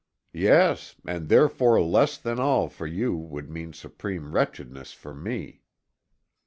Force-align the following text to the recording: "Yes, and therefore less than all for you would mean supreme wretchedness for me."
"Yes, 0.33 0.95
and 1.05 1.29
therefore 1.29 1.79
less 1.79 2.17
than 2.17 2.39
all 2.39 2.67
for 2.69 2.87
you 2.87 3.15
would 3.15 3.51
mean 3.51 3.71
supreme 3.71 4.31
wretchedness 4.33 4.93
for 4.93 5.13
me." 5.13 5.61